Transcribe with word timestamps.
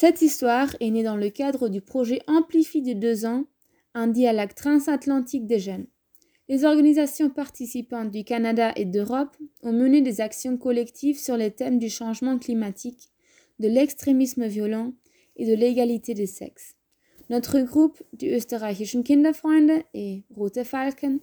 Cette 0.00 0.22
histoire 0.22 0.74
est 0.80 0.88
née 0.88 1.02
dans 1.02 1.18
le 1.18 1.28
cadre 1.28 1.68
du 1.68 1.82
projet 1.82 2.22
Amplifie 2.26 2.80
de 2.80 2.94
deux 2.94 3.26
ans, 3.26 3.44
un 3.92 4.06
dialogue 4.06 4.54
transatlantique 4.54 5.46
des 5.46 5.58
jeunes. 5.58 5.84
Les 6.48 6.64
organisations 6.64 7.28
participantes 7.28 8.10
du 8.10 8.24
Canada 8.24 8.72
et 8.76 8.86
d'Europe 8.86 9.36
ont 9.62 9.74
mené 9.74 10.00
des 10.00 10.22
actions 10.22 10.56
collectives 10.56 11.18
sur 11.18 11.36
les 11.36 11.50
thèmes 11.50 11.78
du 11.78 11.90
changement 11.90 12.38
climatique, 12.38 13.10
de 13.58 13.68
l'extrémisme 13.68 14.46
violent 14.46 14.94
et 15.36 15.44
de 15.44 15.52
l'égalité 15.52 16.14
des 16.14 16.24
sexes. 16.24 16.76
Notre 17.28 17.60
groupe 17.60 18.02
du 18.14 18.30
Österreichischen 18.30 19.04
Kinderfreunde 19.04 19.82
et 19.92 20.24
Rote 20.34 20.64
Falken 20.64 21.20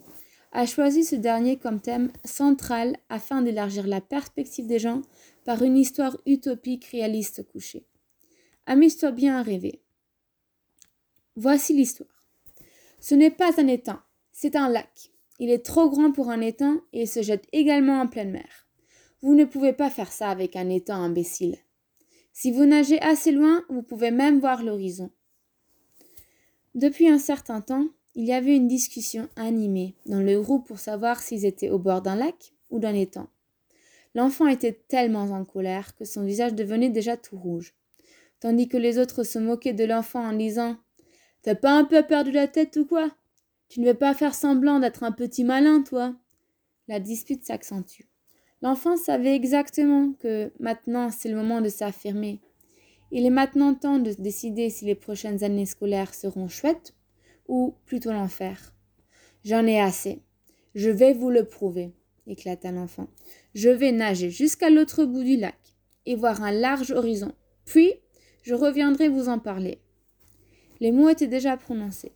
a 0.51 0.67
choisi 0.67 1.03
ce 1.03 1.15
dernier 1.15 1.57
comme 1.57 1.81
thème 1.81 2.11
central 2.25 2.95
afin 3.09 3.41
d'élargir 3.41 3.87
la 3.87 4.01
perspective 4.01 4.67
des 4.67 4.77
gens 4.77 5.01
par 5.45 5.63
une 5.63 5.77
histoire 5.77 6.15
utopique 6.27 6.85
réaliste 6.85 7.41
couchée. 7.41 7.87
Amuse-toi 8.69 9.11
bien 9.11 9.37
à 9.37 9.43
rêver. 9.43 9.81
Voici 11.37 11.73
l'histoire. 11.73 12.27
Ce 12.99 13.15
n'est 13.15 13.31
pas 13.31 13.61
un 13.61 13.67
étang, 13.67 13.99
c'est 14.33 14.57
un 14.57 14.67
lac. 14.67 15.11
Il 15.39 15.49
est 15.49 15.65
trop 15.65 15.89
grand 15.89 16.11
pour 16.11 16.29
un 16.29 16.41
étang 16.41 16.81
et 16.91 17.03
il 17.03 17.07
se 17.07 17.21
jette 17.21 17.47
également 17.53 18.01
en 18.01 18.07
pleine 18.07 18.31
mer. 18.31 18.67
Vous 19.21 19.35
ne 19.35 19.45
pouvez 19.45 19.71
pas 19.71 19.89
faire 19.89 20.11
ça 20.11 20.29
avec 20.29 20.57
un 20.57 20.67
étang 20.67 21.01
imbécile. 21.01 21.57
Si 22.33 22.51
vous 22.51 22.65
nagez 22.65 22.99
assez 22.99 23.31
loin, 23.31 23.63
vous 23.69 23.83
pouvez 23.83 24.11
même 24.11 24.41
voir 24.41 24.61
l'horizon. 24.61 25.11
Depuis 26.75 27.07
un 27.07 27.19
certain 27.19 27.61
temps, 27.61 27.87
il 28.15 28.25
y 28.25 28.33
avait 28.33 28.57
une 28.57 28.67
discussion 28.67 29.29
animée 29.37 29.95
dans 30.07 30.19
le 30.19 30.41
groupe 30.41 30.67
pour 30.67 30.79
savoir 30.79 31.21
s'ils 31.21 31.45
étaient 31.45 31.69
au 31.69 31.79
bord 31.79 32.01
d'un 32.01 32.15
lac 32.15 32.51
ou 32.69 32.79
d'un 32.79 32.93
étang. 32.93 33.29
L'enfant 34.13 34.47
était 34.47 34.77
tellement 34.89 35.23
en 35.23 35.45
colère 35.45 35.95
que 35.95 36.03
son 36.03 36.25
visage 36.25 36.53
devenait 36.53 36.89
déjà 36.89 37.15
tout 37.15 37.37
rouge, 37.37 37.76
tandis 38.39 38.67
que 38.67 38.77
les 38.77 38.99
autres 38.99 39.23
se 39.23 39.39
moquaient 39.39 39.73
de 39.73 39.85
l'enfant 39.85 40.23
en 40.25 40.33
disant 40.33 40.77
T'as 41.41 41.55
pas 41.55 41.71
un 41.71 41.85
peu 41.85 42.03
perdu 42.03 42.31
la 42.31 42.47
tête 42.47 42.75
ou 42.77 42.85
quoi? 42.85 43.11
Tu 43.69 43.79
ne 43.81 43.87
veux 43.87 43.93
pas 43.93 44.13
faire 44.13 44.35
semblant 44.35 44.79
d'être 44.79 45.03
un 45.03 45.11
petit 45.11 45.43
malin, 45.43 45.81
toi? 45.81 46.15
La 46.87 46.99
dispute 46.99 47.45
s'accentue. 47.45 48.03
L'enfant 48.61 48.97
savait 48.97 49.35
exactement 49.35 50.13
que 50.19 50.51
maintenant 50.59 51.09
c'est 51.11 51.29
le 51.29 51.35
moment 51.35 51.61
de 51.61 51.69
s'affirmer. 51.69 52.39
Il 53.11 53.25
est 53.25 53.31
maintenant 53.31 53.73
temps 53.73 53.99
de 53.99 54.11
décider 54.11 54.69
si 54.69 54.85
les 54.85 54.95
prochaines 54.95 55.43
années 55.43 55.65
scolaires 55.65 56.13
seront 56.13 56.47
chouettes 56.47 56.93
ou 57.47 57.75
plutôt 57.85 58.11
l'enfer. 58.11 58.73
J'en 59.43 59.65
ai 59.65 59.79
assez. 59.79 60.21
Je 60.75 60.89
vais 60.89 61.13
vous 61.13 61.29
le 61.29 61.45
prouver, 61.45 61.93
éclata 62.25 62.71
l'enfant. 62.71 63.07
Je 63.53 63.69
vais 63.69 63.91
nager 63.91 64.29
jusqu'à 64.29 64.69
l'autre 64.69 65.05
bout 65.05 65.23
du 65.23 65.37
lac 65.37 65.57
et 66.05 66.15
voir 66.15 66.43
un 66.43 66.51
large 66.51 66.91
horizon. 66.91 67.31
Puis, 67.65 67.93
je 68.47 68.55
reviendrai 68.55 69.09
vous 69.09 69.27
en 69.27 69.39
parler. 69.39 69.81
Les 70.79 70.93
mots 70.93 71.09
étaient 71.09 71.27
déjà 71.27 71.57
prononcés. 71.57 72.13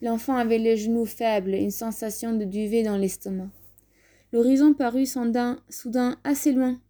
L'enfant 0.00 0.34
avait 0.34 0.56
les 0.56 0.78
genoux 0.78 1.04
faibles 1.04 1.52
une 1.52 1.70
sensation 1.70 2.32
de 2.32 2.46
duvet 2.46 2.82
dans 2.82 2.96
l'estomac. 2.96 3.50
L'horizon 4.32 4.72
parut 4.72 5.04
soudain, 5.04 5.60
soudain 5.68 6.16
assez 6.24 6.52
loin. 6.52 6.80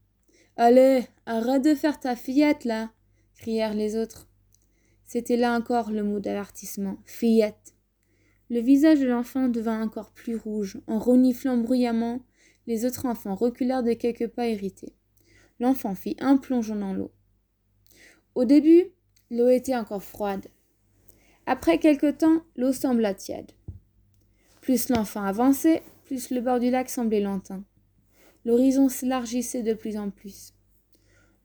Allez, 0.56 1.04
arrête 1.26 1.64
de 1.64 1.74
faire 1.74 1.98
ta 1.98 2.14
fillette 2.14 2.64
là 2.64 2.92
crièrent 3.34 3.74
les 3.74 3.96
autres. 3.96 4.28
C'était 5.04 5.36
là 5.36 5.56
encore 5.58 5.90
le 5.90 6.04
mot 6.04 6.20
d'avertissement. 6.20 6.98
Fillette. 7.06 7.74
Le 8.50 8.60
visage 8.60 9.00
de 9.00 9.08
l'enfant 9.08 9.48
devint 9.48 9.82
encore 9.82 10.12
plus 10.12 10.36
rouge. 10.36 10.78
En 10.86 11.00
reniflant 11.00 11.56
bruyamment, 11.56 12.20
les 12.68 12.84
autres 12.84 13.06
enfants 13.06 13.34
reculèrent 13.34 13.82
de 13.82 13.94
quelques 13.94 14.28
pas 14.28 14.46
irrités. 14.46 14.94
L'enfant 15.58 15.96
fit 15.96 16.16
un 16.20 16.36
plongeon 16.36 16.76
dans 16.76 16.92
l'eau. 16.92 17.10
Au 18.36 18.44
début, 18.44 18.92
l'eau 19.30 19.48
était 19.48 19.74
encore 19.74 20.02
froide. 20.02 20.48
Après 21.46 21.78
quelque 21.78 22.10
temps, 22.10 22.42
l'eau 22.54 22.70
sembla 22.70 23.14
tiède. 23.14 23.50
Plus 24.60 24.90
l'enfant 24.90 25.22
avançait, 25.22 25.82
plus 26.04 26.28
le 26.28 26.42
bord 26.42 26.60
du 26.60 26.68
lac 26.68 26.90
semblait 26.90 27.22
lointain. 27.22 27.64
L'horizon 28.44 28.90
s'élargissait 28.90 29.62
de 29.62 29.72
plus 29.72 29.96
en 29.96 30.10
plus. 30.10 30.52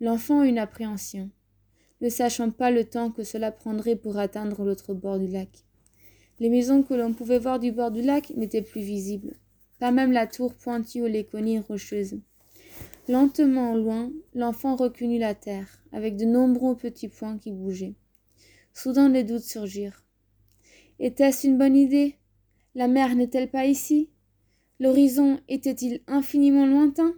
L'enfant 0.02 0.44
eut 0.44 0.50
une 0.50 0.60
appréhension, 0.60 1.30
ne 2.02 2.10
sachant 2.10 2.52
pas 2.52 2.72
le 2.72 2.84
temps 2.84 3.10
que 3.10 3.24
cela 3.24 3.54
prendrait 3.54 3.96
pour 3.96 4.18
atteindre 4.18 4.66
l'autre 4.66 4.94
bord 4.94 5.18
du 5.18 5.28
lac. 5.28 5.64
Les 6.42 6.50
maisons 6.50 6.84
que 6.84 6.94
l'on 6.94 7.14
pouvait 7.14 7.40
voir 7.40 7.60
du 7.60 7.72
bord 7.72 7.92
du 7.92 8.02
lac 8.02 8.32
n'étaient 8.32 8.62
plus 8.62 8.82
visibles, 8.82 9.36
pas 9.80 9.92
même 9.92 10.12
la 10.12 10.28
tour 10.28 10.54
pointue 10.56 11.04
aux 11.04 11.08
léconies 11.08 11.60
rocheuses. 11.60 12.20
Lentement 13.12 13.76
loin, 13.76 14.10
l'enfant 14.34 14.78
reconnut 14.78 15.20
la 15.20 15.36
terre, 15.36 15.84
avec 15.92 16.16
de 16.16 16.24
nombreux 16.24 16.78
petits 16.78 17.10
points 17.10 17.38
qui 17.38 17.52
bougeaient. 17.52 17.96
Soudain 18.74 19.10
des 19.10 19.26
doutes 19.26 19.44
surgirent. 19.44 20.06
Était-ce 20.98 21.46
une 21.46 21.58
bonne 21.58 21.76
idée? 21.76 22.16
La 22.74 22.88
mer 22.88 23.14
n'est-elle 23.16 23.52
pas 23.52 23.66
ici? 23.66 24.10
L'horizon 24.80 25.42
était-il 25.50 26.00
infiniment 26.08 26.66
lointain? 26.66 27.14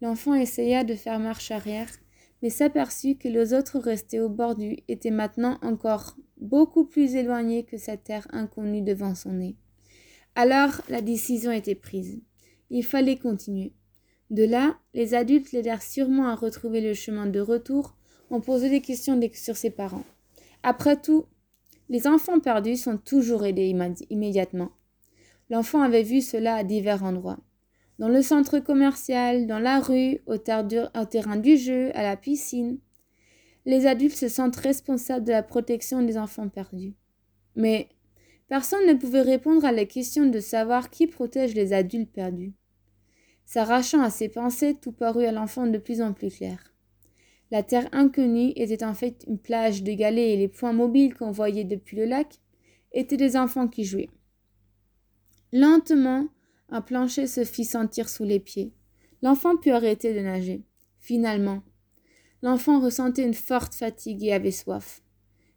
L'enfant 0.00 0.32
essaya 0.32 0.82
de 0.82 0.94
faire 0.94 1.20
marche 1.20 1.50
arrière, 1.50 1.90
mais 2.40 2.48
s'aperçut 2.48 3.16
que 3.16 3.28
les 3.28 3.52
autres 3.52 3.78
restés 3.78 4.18
au 4.18 4.30
bord 4.30 4.56
du 4.56 4.78
étaient 4.88 5.10
maintenant 5.10 5.58
encore 5.60 6.16
beaucoup 6.38 6.86
plus 6.86 7.16
éloignés 7.16 7.64
que 7.64 7.76
cette 7.76 8.04
terre 8.04 8.26
inconnue 8.30 8.80
devant 8.80 9.14
son 9.14 9.34
nez. 9.34 9.58
Alors 10.34 10.80
la 10.88 11.02
décision 11.02 11.52
était 11.52 11.74
prise. 11.74 12.22
Il 12.70 12.82
fallait 12.82 13.18
continuer. 13.18 13.74
De 14.30 14.44
là, 14.44 14.78
les 14.94 15.14
adultes 15.14 15.50
l'aidèrent 15.50 15.82
sûrement 15.82 16.28
à 16.28 16.36
retrouver 16.36 16.80
le 16.80 16.94
chemin 16.94 17.26
de 17.26 17.40
retour 17.40 17.96
en 18.30 18.40
posant 18.40 18.68
des 18.68 18.80
questions 18.80 19.20
sur 19.34 19.56
ses 19.56 19.70
parents. 19.70 20.04
Après 20.62 21.00
tout, 21.00 21.26
les 21.88 22.06
enfants 22.06 22.38
perdus 22.38 22.76
sont 22.76 22.96
toujours 22.96 23.44
aidés 23.44 23.74
immédiatement. 24.08 24.70
L'enfant 25.50 25.82
avait 25.82 26.04
vu 26.04 26.20
cela 26.20 26.54
à 26.54 26.62
divers 26.62 27.02
endroits. 27.02 27.40
Dans 27.98 28.08
le 28.08 28.22
centre 28.22 28.60
commercial, 28.60 29.48
dans 29.48 29.58
la 29.58 29.80
rue, 29.80 30.20
au, 30.26 30.38
terrain 30.38 31.36
du 31.36 31.56
jeu, 31.56 31.90
à 31.94 32.02
la 32.04 32.16
piscine. 32.16 32.78
Les 33.66 33.86
adultes 33.86 34.16
se 34.16 34.28
sentent 34.28 34.56
responsables 34.56 35.26
de 35.26 35.32
la 35.32 35.42
protection 35.42 36.02
des 36.02 36.16
enfants 36.16 36.48
perdus. 36.48 36.94
Mais 37.56 37.88
personne 38.48 38.86
ne 38.86 38.94
pouvait 38.94 39.22
répondre 39.22 39.64
à 39.64 39.72
la 39.72 39.84
question 39.84 40.26
de 40.26 40.38
savoir 40.38 40.88
qui 40.88 41.08
protège 41.08 41.54
les 41.54 41.72
adultes 41.72 42.12
perdus. 42.12 42.54
S'arrachant 43.52 44.00
à 44.00 44.10
ses 44.10 44.28
pensées, 44.28 44.76
tout 44.80 44.92
parut 44.92 45.24
à 45.24 45.32
l'enfant 45.32 45.66
de 45.66 45.76
plus 45.76 46.02
en 46.02 46.12
plus 46.12 46.30
clair. 46.30 46.72
La 47.50 47.64
terre 47.64 47.88
inconnue 47.90 48.52
était 48.54 48.84
en 48.84 48.94
fait 48.94 49.24
une 49.26 49.40
plage 49.40 49.82
de 49.82 49.90
galets 49.90 50.34
et 50.34 50.36
les 50.36 50.46
points 50.46 50.72
mobiles 50.72 51.14
qu'on 51.14 51.32
voyait 51.32 51.64
depuis 51.64 51.96
le 51.96 52.04
lac 52.04 52.38
étaient 52.92 53.16
des 53.16 53.36
enfants 53.36 53.66
qui 53.66 53.82
jouaient. 53.82 54.08
Lentement, 55.52 56.28
un 56.68 56.80
plancher 56.80 57.26
se 57.26 57.42
fit 57.42 57.64
sentir 57.64 58.08
sous 58.08 58.22
les 58.22 58.38
pieds. 58.38 58.72
L'enfant 59.20 59.56
put 59.56 59.72
arrêter 59.72 60.14
de 60.14 60.20
nager. 60.20 60.62
Finalement, 61.00 61.64
l'enfant 62.42 62.78
ressentait 62.78 63.24
une 63.24 63.34
forte 63.34 63.74
fatigue 63.74 64.22
et 64.22 64.32
avait 64.32 64.52
soif. 64.52 65.02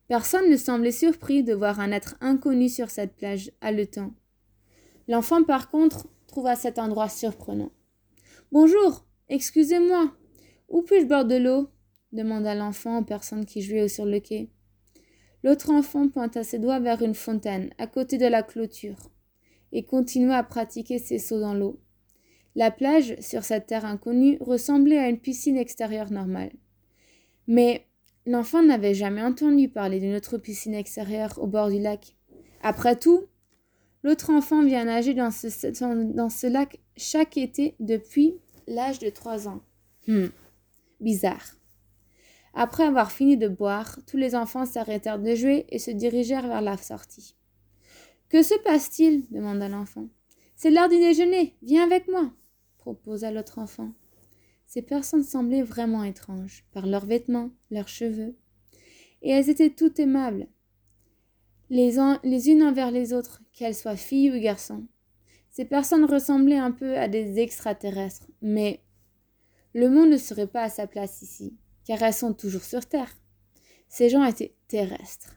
Personne 0.07 0.49
ne 0.49 0.57
semblait 0.57 0.91
surpris 0.91 1.43
de 1.43 1.53
voir 1.53 1.79
un 1.79 1.91
être 1.91 2.15
inconnu 2.21 2.69
sur 2.69 2.89
cette 2.89 3.15
plage 3.15 3.51
haletant. 3.61 4.15
L'enfant, 5.07 5.43
par 5.43 5.69
contre, 5.69 6.07
trouva 6.25 6.55
cet 6.55 6.79
endroit 6.79 7.07
surprenant. 7.07 7.69
Bonjour, 8.53 9.03
excusez-moi. 9.29 10.15
Où 10.69 10.83
puis-je 10.83 11.07
boire 11.07 11.25
de 11.25 11.37
l'eau? 11.37 11.69
demanda 12.11 12.53
l'enfant 12.53 12.99
aux 12.99 13.03
personnes 13.03 13.47
qui 13.47 13.63
jouaient 13.63 13.87
sur 13.87 14.05
le 14.05 14.19
quai. 14.19 14.51
L'autre 15.43 15.71
enfant 15.71 16.07
pointa 16.07 16.43
ses 16.43 16.59
doigts 16.59 16.79
vers 16.79 17.01
une 17.01 17.15
fontaine, 17.15 17.71
à 17.79 17.87
côté 17.87 18.19
de 18.19 18.27
la 18.27 18.43
clôture, 18.43 19.09
et 19.71 19.83
continua 19.83 20.37
à 20.37 20.43
pratiquer 20.43 20.99
ses 20.99 21.17
sauts 21.17 21.39
dans 21.39 21.55
l'eau. 21.55 21.81
La 22.53 22.69
plage, 22.69 23.19
sur 23.21 23.43
cette 23.43 23.65
terre 23.65 23.85
inconnue, 23.85 24.37
ressemblait 24.39 24.99
à 24.99 25.09
une 25.09 25.19
piscine 25.19 25.57
extérieure 25.57 26.11
normale. 26.11 26.51
Mais 27.47 27.87
l'enfant 28.27 28.61
n'avait 28.61 28.93
jamais 28.93 29.23
entendu 29.23 29.67
parler 29.67 29.99
d'une 29.99 30.13
autre 30.13 30.37
piscine 30.37 30.75
extérieure 30.75 31.39
au 31.41 31.47
bord 31.47 31.71
du 31.71 31.79
lac. 31.79 32.15
Après 32.61 32.99
tout, 32.99 33.23
l'autre 34.03 34.29
enfant 34.29 34.63
vient 34.63 34.85
nager 34.85 35.15
dans 35.15 35.31
ce, 35.31 35.47
dans 36.13 36.29
ce 36.29 36.45
lac 36.45 36.79
chaque 36.95 37.37
été 37.37 37.75
depuis 37.79 38.35
l'âge 38.67 38.99
de 38.99 39.09
trois 39.09 39.47
ans. 39.47 39.61
Hum, 40.07 40.31
bizarre. 40.99 41.55
Après 42.53 42.83
avoir 42.83 43.11
fini 43.11 43.37
de 43.37 43.47
boire, 43.47 43.97
tous 44.05 44.17
les 44.17 44.35
enfants 44.35 44.65
s'arrêtèrent 44.65 45.19
de 45.19 45.33
jouer 45.33 45.65
et 45.69 45.79
se 45.79 45.91
dirigèrent 45.91 46.47
vers 46.47 46.61
la 46.61 46.77
sortie. 46.77 47.35
Que 48.29 48.43
se 48.43 48.55
passe-t-il? 48.63 49.27
demanda 49.31 49.69
l'enfant. 49.69 50.07
C'est 50.55 50.69
l'heure 50.69 50.89
du 50.89 50.97
déjeuner. 50.97 51.55
Viens 51.61 51.83
avec 51.83 52.07
moi, 52.07 52.31
proposa 52.77 53.31
l'autre 53.31 53.59
enfant. 53.59 53.93
Ces 54.67 54.81
personnes 54.81 55.23
semblaient 55.23 55.63
vraiment 55.63 56.03
étranges, 56.03 56.65
par 56.71 56.85
leurs 56.85 57.05
vêtements, 57.05 57.51
leurs 57.69 57.87
cheveux. 57.87 58.35
Et 59.21 59.29
elles 59.29 59.49
étaient 59.49 59.69
toutes 59.69 59.99
aimables, 59.99 60.47
les, 61.69 61.95
les 62.23 62.49
unes 62.49 62.63
envers 62.63 62.91
les 62.91 63.13
autres, 63.13 63.41
qu'elles 63.51 63.75
soient 63.75 63.95
filles 63.95 64.31
ou 64.31 64.39
garçons. 64.39 64.85
Ces 65.53 65.65
personnes 65.65 66.05
ressemblaient 66.05 66.57
un 66.57 66.71
peu 66.71 66.97
à 66.97 67.07
des 67.07 67.39
extraterrestres, 67.39 68.27
mais 68.41 68.81
le 69.73 69.89
monde 69.89 70.09
ne 70.09 70.17
serait 70.17 70.47
pas 70.47 70.63
à 70.63 70.69
sa 70.69 70.87
place 70.87 71.21
ici 71.21 71.55
car 71.85 72.01
elles 72.01 72.13
sont 72.13 72.33
toujours 72.33 72.63
sur 72.63 72.85
Terre. 72.85 73.13
Ces 73.87 74.09
gens 74.09 74.23
étaient 74.23 74.55
terrestres. 74.67 75.35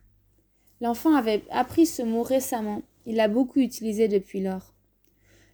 L'enfant 0.80 1.14
avait 1.14 1.44
appris 1.50 1.86
ce 1.86 2.02
mot 2.02 2.22
récemment. 2.22 2.82
Il 3.06 3.16
l'a 3.16 3.28
beaucoup 3.28 3.60
utilisé 3.60 4.08
depuis 4.08 4.40
lors. 4.40 4.74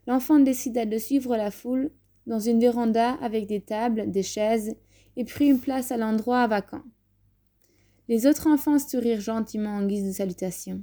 L'enfant 0.07 0.39
décida 0.39 0.85
de 0.85 0.99
suivre 0.99 1.37
la 1.37 1.51
foule 1.51 1.91
dans 2.27 2.39
une 2.39 2.61
véranda 2.61 3.13
avec 3.21 3.47
des 3.47 3.61
tables, 3.61 4.11
des 4.11 4.23
chaises, 4.23 4.77
et 5.17 5.25
prit 5.25 5.49
une 5.49 5.61
place 5.61 5.93
à 5.93 5.97
l'endroit 5.97 6.47
vacant. 6.47 6.83
Les 8.09 8.27
autres 8.27 8.47
enfants 8.47 8.79
sourirent 8.79 9.21
gentiment 9.21 9.77
en 9.77 9.87
guise 9.87 10.07
de 10.07 10.13
salutation. 10.13 10.83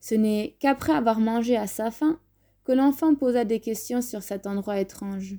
Ce 0.00 0.14
n'est 0.14 0.56
qu'après 0.58 0.92
avoir 0.92 1.20
mangé 1.20 1.56
à 1.56 1.66
sa 1.66 1.90
faim 1.90 2.18
que 2.64 2.72
l'enfant 2.72 3.14
posa 3.14 3.44
des 3.44 3.60
questions 3.60 4.02
sur 4.02 4.22
cet 4.22 4.46
endroit 4.46 4.80
étrange. 4.80 5.36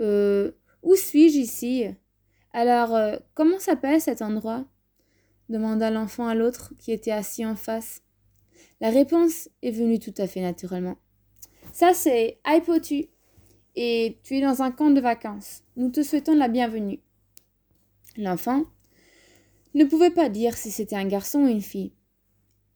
Euh. 0.00 0.52
Où 0.82 0.94
suis-je 0.96 1.38
ici? 1.38 1.86
Alors, 2.52 2.94
euh, 2.94 3.16
comment 3.34 3.58
s'appelle 3.58 4.00
cet 4.00 4.20
endroit? 4.22 4.66
demanda 5.48 5.90
l'enfant 5.90 6.26
à 6.26 6.34
l'autre 6.34 6.72
qui 6.78 6.92
était 6.92 7.10
assis 7.10 7.44
en 7.44 7.56
face. 7.56 8.02
La 8.80 8.90
réponse 8.90 9.48
est 9.62 9.70
venue 9.70 9.98
tout 9.98 10.14
à 10.18 10.26
fait 10.26 10.40
naturellement. 10.40 10.96
Ça, 11.72 11.94
c'est 11.94 12.38
Aipotu. 12.46 13.06
Et 13.76 14.20
tu 14.22 14.36
es 14.36 14.40
dans 14.40 14.62
un 14.62 14.70
camp 14.70 14.90
de 14.90 15.00
vacances. 15.00 15.62
Nous 15.76 15.90
te 15.90 16.02
souhaitons 16.02 16.36
la 16.36 16.48
bienvenue. 16.48 17.00
L'enfant 18.16 18.64
ne 19.74 19.84
pouvait 19.84 20.12
pas 20.12 20.28
dire 20.28 20.56
si 20.56 20.70
c'était 20.70 20.96
un 20.96 21.06
garçon 21.06 21.40
ou 21.40 21.48
une 21.48 21.60
fille. 21.60 21.92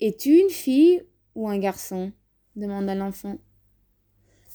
Es-tu 0.00 0.30
une 0.30 0.50
fille 0.50 1.04
ou 1.34 1.48
un 1.48 1.58
garçon? 1.58 2.12
demanda 2.56 2.94
l'enfant. 2.94 3.38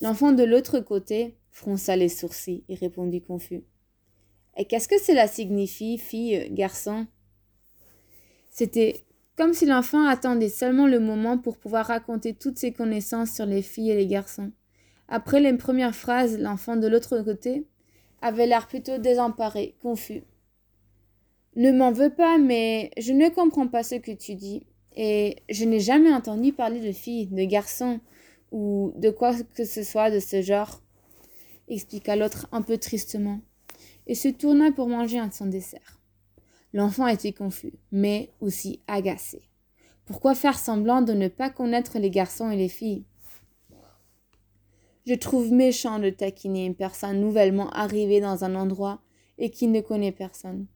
L'enfant 0.04 0.34
de 0.34 0.44
l'autre 0.44 0.82
côté 0.82 1.38
fronça 1.50 1.96
les 1.96 2.10
sourcils 2.10 2.66
et 2.68 2.76
répondit 2.76 3.22
confus. 3.22 3.64
Et 4.58 4.66
qu'est-ce 4.66 4.90
que 4.90 5.00
cela 5.00 5.28
signifie, 5.28 5.98
fille, 5.98 6.50
garçon? 6.52 7.08
C'était 8.52 9.06
comme 9.38 9.54
si 9.54 9.66
l'enfant 9.66 10.06
attendait 10.06 10.50
seulement 10.50 10.88
le 10.88 11.00
moment 11.00 11.38
pour 11.38 11.58
pouvoir 11.58 11.86
raconter 11.86 12.34
toutes 12.34 12.58
ses 12.58 12.74
connaissances 12.74 13.32
sur 13.32 13.46
les 13.46 13.62
filles 13.62 13.92
et 13.92 13.96
les 13.96 14.06
garçons. 14.06 14.52
Après 15.08 15.40
les 15.40 15.54
premières 15.54 15.96
phrases, 15.96 16.38
l'enfant 16.38 16.76
de 16.76 16.88
l'autre 16.88 17.22
côté 17.22 17.66
avait 18.22 18.46
l'air 18.46 18.68
plutôt 18.68 18.98
désemparé, 18.98 19.78
confus. 19.82 20.24
Ne 21.56 21.72
m'en 21.72 21.94
veux 21.94 22.14
pas, 22.14 22.38
mais 22.38 22.92
je 22.98 23.14
ne 23.14 23.30
comprends 23.30 23.70
pas 23.70 23.84
ce 23.84 23.96
que 23.96 24.12
tu 24.12 24.36
dis, 24.36 24.66
et 24.98 25.38
je 25.50 25.64
n'ai 25.64 25.80
jamais 25.80 26.14
entendu 26.14 26.52
parler 26.52 26.82
de 26.82 26.92
filles, 26.92 27.28
de 27.28 27.46
garçons, 27.46 28.02
ou 28.54 28.94
de 28.96 29.10
quoi 29.10 29.34
que 29.56 29.66
ce 29.66 29.84
soit 29.84 30.12
de 30.12 30.20
ce 30.20 30.42
genre, 30.42 30.82
expliqua 31.68 32.16
l'autre 32.16 32.48
un 32.52 32.62
peu 32.62 32.78
tristement, 32.78 33.42
et 34.06 34.16
se 34.16 34.30
tourna 34.30 34.72
pour 34.72 34.88
manger 34.88 35.18
un 35.18 35.28
de 35.28 35.34
son 35.34 35.48
dessert. 35.48 36.00
L'enfant 36.72 37.08
était 37.08 37.34
confus, 37.34 37.74
mais 37.92 38.32
aussi 38.42 38.80
agacé. 38.88 39.42
Pourquoi 40.06 40.36
faire 40.36 40.58
semblant 40.58 41.02
de 41.02 41.14
ne 41.14 41.28
pas 41.28 41.50
connaître 41.50 41.98
les 41.98 42.12
garçons 42.12 42.52
et 42.52 42.56
les 42.56 42.70
filles? 42.70 43.06
Je 45.06 45.16
trouve 45.16 45.52
méchant 45.52 46.00
de 46.00 46.10
taquiner 46.10 46.66
une 46.66 46.76
personne 46.76 47.20
nouvellement 47.20 47.70
arrivée 47.72 48.22
dans 48.22 48.44
un 48.44 48.56
endroit 48.56 49.02
et 49.38 49.50
qui 49.50 49.68
ne 49.68 49.82
connaît 49.82 50.12
personne. 50.12 50.68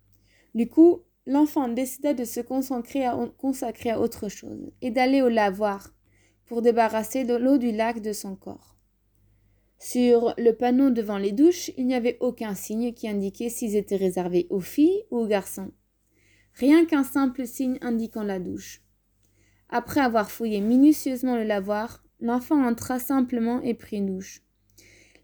Du 0.55 0.67
coup, 0.67 1.03
l'enfant 1.27 1.67
décida 1.67 2.13
de 2.13 2.25
se 2.25 2.39
consacrer 2.39 3.05
à, 3.05 3.17
consacrer 3.37 3.91
à 3.91 3.99
autre 3.99 4.29
chose 4.29 4.71
et 4.81 4.89
d'aller 4.89 5.21
au 5.21 5.29
lavoir 5.29 5.93
pour 6.47 6.61
débarrasser 6.61 7.23
l'eau 7.23 7.57
du 7.57 7.71
lac 7.71 8.01
de 8.01 8.13
son 8.13 8.35
corps. 8.35 8.75
Sur 9.79 10.33
le 10.37 10.51
panneau 10.53 10.89
devant 10.89 11.17
les 11.17 11.31
douches, 11.31 11.71
il 11.77 11.85
n'y 11.85 11.93
avait 11.93 12.17
aucun 12.19 12.55
signe 12.55 12.93
qui 12.93 13.07
indiquait 13.07 13.49
s'ils 13.49 13.75
étaient 13.75 13.95
réservés 13.95 14.47
aux 14.49 14.59
filles 14.59 15.03
ou 15.11 15.19
aux 15.19 15.27
garçons. 15.27 15.71
Rien 16.55 16.85
qu'un 16.85 17.03
simple 17.03 17.45
signe 17.45 17.77
indiquant 17.81 18.23
la 18.23 18.39
douche. 18.39 18.81
Après 19.69 19.99
avoir 19.99 20.31
fouillé 20.31 20.61
minutieusement 20.61 21.35
le 21.35 21.43
lavoir, 21.43 22.03
l'enfant 22.19 22.65
entra 22.65 22.97
simplement 22.97 23.61
et 23.61 23.75
prit 23.75 23.97
une 23.97 24.07
douche. 24.07 24.41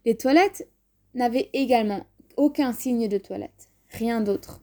Les 0.04 0.16
toilettes 0.16 0.68
n'avaient 1.14 1.50
également 1.52 2.06
aucun 2.36 2.72
signe 2.72 3.08
de 3.08 3.18
toilette, 3.18 3.68
rien 3.88 4.20
d'autre. 4.20 4.60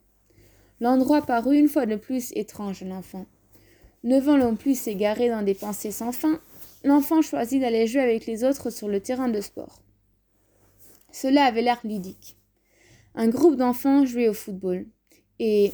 L'endroit 0.79 1.21
parut 1.21 1.57
une 1.57 1.67
fois 1.67 1.85
de 1.85 1.95
plus 1.95 2.31
étrange 2.35 2.83
à 2.83 2.85
l'enfant. 2.85 3.25
Ne 4.03 4.19
voulant 4.19 4.55
plus 4.55 4.79
s'égarer 4.79 5.29
dans 5.29 5.43
des 5.43 5.53
pensées 5.53 5.91
sans 5.91 6.11
fin, 6.11 6.39
l'enfant 6.83 7.21
choisit 7.21 7.61
d'aller 7.61 7.87
jouer 7.87 8.01
avec 8.01 8.25
les 8.25 8.43
autres 8.43 8.69
sur 8.69 8.87
le 8.87 8.99
terrain 8.99 9.29
de 9.29 9.41
sport. 9.41 9.81
Cela 11.11 11.45
avait 11.45 11.61
l'air 11.61 11.79
ludique. 11.83 12.37
Un 13.15 13.27
groupe 13.27 13.55
d'enfants 13.55 14.05
jouait 14.05 14.29
au 14.29 14.33
football, 14.33 14.87
et, 15.39 15.73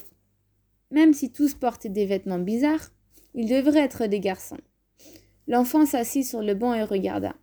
même 0.91 1.13
si 1.13 1.31
tous 1.31 1.53
portaient 1.53 1.89
des 1.89 2.05
vêtements 2.05 2.39
bizarres, 2.39 2.91
ils 3.35 3.47
devraient 3.47 3.81
être 3.81 4.07
des 4.07 4.19
garçons. 4.19 4.57
L'enfant 5.47 5.85
s'assit 5.85 6.25
sur 6.25 6.41
le 6.41 6.55
banc 6.55 6.73
et 6.73 6.83
regarda. 6.83 7.35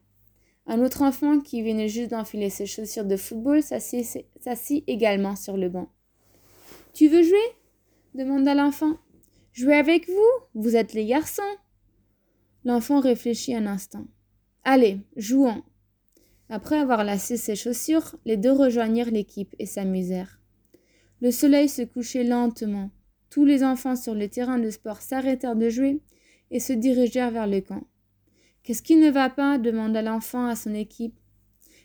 Un 0.67 0.81
autre 0.83 1.03
enfant 1.03 1.41
qui 1.41 1.63
venait 1.63 1.89
juste 1.89 2.11
d'enfiler 2.11 2.51
ses 2.51 2.67
chaussures 2.67 3.05
de 3.05 3.17
football 3.17 3.63
s'assit 3.63 4.85
également 4.87 5.37
sur 5.37 5.57
le 5.57 5.69
banc. 5.69 5.89
Tu 6.95 7.09
veux 7.09 7.23
jouer? 7.23 7.37
demanda 8.15 8.55
l'enfant. 8.55 8.97
Jouer 9.53 9.75
avec 9.75 10.09
vous? 10.09 10.31
Vous 10.55 10.77
êtes 10.77 10.95
les 10.95 11.07
garçons. 11.07 11.43
L'enfant 12.65 13.01
réfléchit 13.01 13.55
un 13.55 13.67
instant. 13.67 14.07
Allez, 14.65 15.01
jouons. 15.17 15.63
Après 16.49 16.79
avoir 16.79 17.05
lassé 17.05 17.37
ses 17.37 17.57
chaussures, 17.57 18.17
les 18.25 18.37
deux 18.37 18.53
rejoignirent 18.53 19.11
l'équipe 19.11 19.55
et 19.59 19.67
s'amusèrent. 19.67 20.41
Le 21.21 21.31
soleil 21.31 21.69
se 21.69 21.83
couchait 21.83 22.25
lentement. 22.25 22.91
Tous 23.31 23.45
les 23.45 23.65
enfants 23.65 23.97
sur 23.97 24.15
le 24.15 24.29
terrain 24.29 24.59
de 24.59 24.71
sport 24.71 25.01
s'arrêtèrent 25.01 25.57
de 25.57 25.69
jouer 25.69 26.01
et 26.51 26.61
se 26.61 26.73
dirigèrent 26.73 27.31
vers 27.31 27.47
le 27.47 27.61
camp. 27.61 27.85
Qu'est-ce 28.63 28.83
qui 28.83 28.97
ne 28.97 29.11
va 29.11 29.29
pas? 29.29 29.59
demanda 29.59 30.01
l'enfant 30.01 30.47
à 30.47 30.57
son 30.57 30.75
équipe. 30.75 31.19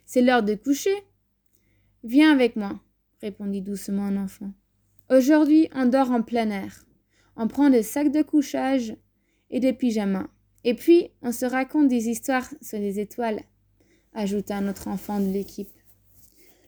C'est 0.05 0.21
l'heure 0.21 0.43
de 0.43 0.55
coucher. 0.55 0.95
Viens 2.03 2.31
avec 2.31 2.55
moi, 2.55 2.79
répondit 3.21 3.61
doucement 3.61 4.05
un 4.05 4.17
enfant. 4.17 4.53
Aujourd'hui, 5.09 5.69
on 5.73 5.87
dort 5.87 6.11
en 6.11 6.21
plein 6.21 6.49
air. 6.49 6.85
On 7.35 7.47
prend 7.47 7.69
des 7.69 7.83
sacs 7.83 8.11
de 8.11 8.21
couchage 8.21 8.95
et 9.49 9.59
des 9.59 9.73
pyjamas. 9.73 10.29
Et 10.63 10.73
puis, 10.73 11.09
on 11.21 11.31
se 11.31 11.45
raconte 11.45 11.87
des 11.87 12.09
histoires 12.09 12.49
sur 12.61 12.79
les 12.79 12.99
étoiles, 12.99 13.41
ajouta 14.13 14.57
un 14.57 14.67
autre 14.67 14.87
enfant 14.87 15.19
de 15.19 15.27
l'équipe. 15.27 15.69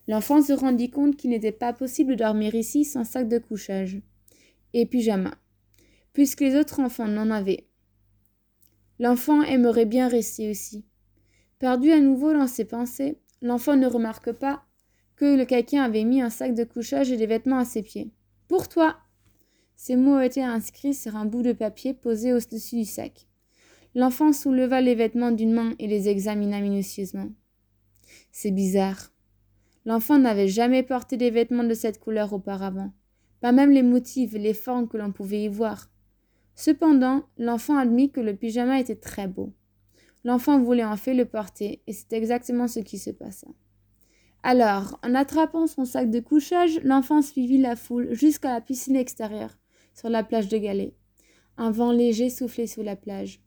L'enfant 0.08 0.42
se 0.42 0.54
rendit 0.54 0.90
compte 0.90 1.18
qu'il 1.18 1.30
n'était 1.30 1.52
pas 1.52 1.74
possible 1.74 2.12
de 2.12 2.24
dormir 2.24 2.56
ici 2.56 2.86
sans 2.86 3.04
sac 3.04 3.28
de 3.28 3.38
couchage 3.38 4.02
et 4.74 4.86
pyjama, 4.86 5.36
puisque 6.14 6.42
les 6.42 6.56
autres 6.56 6.80
enfants 6.80 7.08
n'en 7.08 7.30
avaient. 7.30 7.68
L'enfant 9.00 9.42
aimerait 9.42 9.86
bien 9.86 10.08
rester 10.08 10.50
aussi. 10.50 10.86
Perdu 11.60 11.92
à 11.92 12.00
nouveau 12.00 12.34
dans 12.34 12.48
ses 12.48 12.66
pensées, 12.66 13.20
l'enfant 13.42 13.76
ne 13.76 13.88
remarque 13.88 14.32
pas 14.32 14.64
que 15.16 15.36
le 15.36 15.46
quelqu'un 15.46 15.84
avait 15.84 16.04
mis 16.04 16.22
un 16.22 16.30
sac 16.30 16.56
de 16.56 16.64
couchage 16.64 17.12
et 17.12 17.18
des 17.18 17.28
vêtements 17.28 17.60
à 17.60 17.66
ses 17.66 17.84
pieds. 17.84 18.12
Pour 18.48 18.68
toi. 18.68 18.98
Ces 19.76 19.96
mots 19.96 20.20
étaient 20.20 20.42
inscrits 20.42 20.94
sur 20.94 21.16
un 21.16 21.26
bout 21.26 21.42
de 21.42 21.54
papier 21.54 21.94
posé 21.94 22.34
au-dessus 22.34 22.76
du 22.76 22.86
sac. 22.86 23.28
L'enfant 23.94 24.32
souleva 24.32 24.80
les 24.80 24.96
vêtements 24.96 25.32
d'une 25.32 25.54
main 25.54 25.74
et 25.78 25.88
les 25.88 26.08
examina 26.08 26.62
minutieusement. 26.62 27.30
C'est 28.32 28.52
bizarre. 28.52 29.12
L'enfant 29.86 30.18
n'avait 30.18 30.48
jamais 30.48 30.84
porté 30.84 31.18
des 31.18 31.30
vêtements 31.30 31.64
de 31.64 31.74
cette 31.74 32.00
couleur 32.00 32.32
auparavant, 32.32 32.94
pas 33.42 33.52
même 33.52 33.72
les 33.72 33.84
motifs 33.84 34.34
et 34.34 34.40
les 34.40 34.54
formes 34.54 34.88
que 34.88 34.98
l'on 34.98 35.12
pouvait 35.12 35.44
y 35.44 35.48
voir. 35.48 35.90
Cependant, 36.56 37.24
l'enfant 37.38 37.78
admit 37.78 38.12
que 38.12 38.22
le 38.22 38.36
pyjama 38.36 38.80
était 38.80 38.96
très 38.96 39.28
beau. 39.28 39.54
L'enfant 40.24 40.60
voulait 40.60 40.86
en 40.86 40.98
fait 40.98 41.16
le 41.16 41.26
porter, 41.26 41.82
et 41.88 41.94
c'est 41.94 42.14
exactement 42.14 42.68
ce 42.68 42.80
qui 42.80 43.00
se 43.00 43.10
passa. 43.10 43.48
Alors, 44.44 45.00
en 45.04 45.16
attrapant 45.16 45.68
son 45.68 45.86
sac 45.86 46.10
de 46.10 46.20
couchage, 46.20 46.80
l'enfant 46.84 47.22
suivit 47.22 47.58
la 47.58 47.76
foule 47.76 48.14
jusqu'à 48.14 48.54
la 48.54 48.62
piscine 48.62 48.96
extérieure, 48.96 49.58
sur 49.96 50.10
la 50.10 50.24
plage 50.24 50.48
de 50.48 50.58
Galets. 50.58 50.96
Un 51.58 51.72
vent 51.72 51.92
léger 51.92 52.30
soufflait 52.30 52.68
sous 52.68 52.82
la 52.82 52.96
plage. 52.96 53.42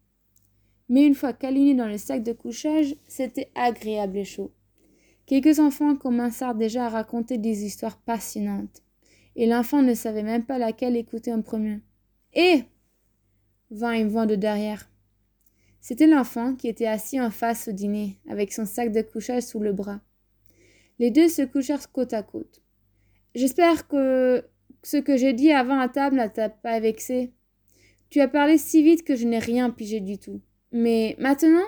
Mais 0.88 1.06
une 1.06 1.14
fois 1.14 1.32
câliné 1.32 1.74
dans 1.74 1.86
le 1.86 1.98
sac 1.98 2.22
de 2.22 2.32
couchage, 2.32 2.94
c'était 3.08 3.50
agréable 3.54 4.18
et 4.18 4.24
chaud. 4.24 4.52
Quelques 5.26 5.58
enfants 5.58 5.96
commencèrent 5.96 6.54
déjà 6.54 6.86
à 6.86 6.90
raconter 6.90 7.38
des 7.38 7.64
histoires 7.64 7.96
passionnantes, 7.98 8.82
et 9.36 9.46
l'enfant 9.46 9.82
ne 9.82 9.94
savait 9.94 10.22
même 10.22 10.44
pas 10.44 10.58
laquelle 10.58 10.96
écouter 10.96 11.32
en 11.32 11.42
premier. 11.42 11.80
Eh 12.34 12.64
vint 13.70 13.92
une 13.92 14.08
voix 14.08 14.26
de 14.26 14.36
derrière. 14.36 14.88
C'était 15.80 16.06
l'enfant 16.06 16.54
qui 16.54 16.68
était 16.68 16.86
assis 16.86 17.20
en 17.20 17.30
face 17.30 17.68
au 17.68 17.72
dîner, 17.72 18.18
avec 18.28 18.52
son 18.52 18.66
sac 18.66 18.92
de 18.92 19.02
couchage 19.02 19.42
sous 19.42 19.60
le 19.60 19.72
bras. 19.72 20.00
Les 20.98 21.10
deux 21.10 21.28
se 21.28 21.42
couchèrent 21.42 21.90
côte 21.90 22.12
à 22.12 22.22
côte. 22.22 22.62
J'espère 23.34 23.88
que 23.88 24.44
ce 24.82 24.96
que 24.96 25.16
j'ai 25.16 25.32
dit 25.32 25.50
avant 25.50 25.78
à 25.78 25.88
table 25.88 26.16
ne 26.16 26.28
t'a 26.28 26.48
pas 26.48 26.78
vexé. 26.78 27.32
Tu 28.10 28.20
as 28.20 28.28
parlé 28.28 28.58
si 28.58 28.82
vite 28.82 29.02
que 29.02 29.16
je 29.16 29.26
n'ai 29.26 29.38
rien 29.38 29.70
pigé 29.70 30.00
du 30.00 30.18
tout. 30.18 30.40
Mais 30.76 31.14
maintenant, 31.20 31.64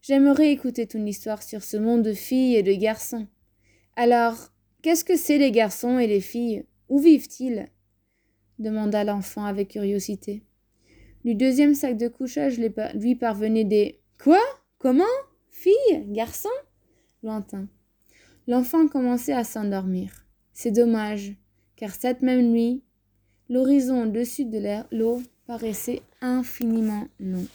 j'aimerais 0.00 0.52
écouter 0.52 0.86
ton 0.86 1.04
histoire 1.04 1.42
sur 1.42 1.64
ce 1.64 1.76
monde 1.76 2.02
de 2.02 2.12
filles 2.12 2.54
et 2.54 2.62
de 2.62 2.72
garçons. 2.72 3.26
Alors, 3.96 4.36
qu'est-ce 4.80 5.04
que 5.04 5.16
c'est 5.16 5.38
les 5.38 5.50
garçons 5.50 5.98
et 5.98 6.06
les 6.06 6.20
filles? 6.20 6.64
Où 6.88 7.00
vivent-ils? 7.00 7.66
demanda 8.60 9.02
l'enfant 9.02 9.44
avec 9.44 9.70
curiosité. 9.70 10.44
Du 11.24 11.34
deuxième 11.34 11.74
sac 11.74 11.96
de 11.96 12.06
couchage 12.06 12.60
lui 12.94 13.16
parvenaient 13.16 13.64
des 13.64 13.98
Quoi? 14.22 14.38
Comment? 14.78 15.02
Fille 15.50 16.04
Garçon 16.06 16.48
Lointain. 17.24 17.66
L'enfant 18.46 18.86
commençait 18.86 19.32
à 19.32 19.42
s'endormir. 19.42 20.26
C'est 20.52 20.70
dommage, 20.70 21.34
car 21.74 21.92
cette 21.92 22.22
même 22.22 22.52
nuit, 22.52 22.84
l'horizon 23.48 24.04
au-dessus 24.04 24.44
de 24.44 24.60
l'eau 24.96 25.22
paraissait 25.48 26.02
infiniment 26.20 27.08
long. 27.18 27.48